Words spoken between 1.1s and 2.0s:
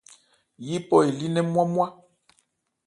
nnɛn ńmwá-ńmwá.